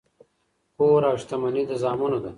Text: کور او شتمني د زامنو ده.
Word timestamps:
کور 0.75 1.01
او 1.09 1.15
شتمني 1.21 1.63
د 1.69 1.71
زامنو 1.81 2.19
ده. 2.23 2.29